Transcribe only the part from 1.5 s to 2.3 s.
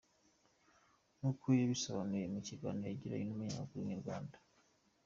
yabisobanuye